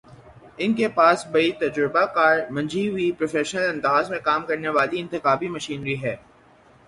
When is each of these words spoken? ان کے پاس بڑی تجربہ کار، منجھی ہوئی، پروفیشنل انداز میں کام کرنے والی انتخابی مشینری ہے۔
ان 0.57 0.73
کے 0.73 0.87
پاس 0.87 1.25
بڑی 1.31 1.51
تجربہ 1.51 2.05
کار، 2.15 2.37
منجھی 2.49 2.87
ہوئی، 2.89 3.11
پروفیشنل 3.11 3.69
انداز 3.69 4.09
میں 4.09 4.19
کام 4.19 4.45
کرنے 4.45 4.69
والی 4.69 4.99
انتخابی 4.99 5.47
مشینری 5.47 6.01
ہے۔ 6.03 6.15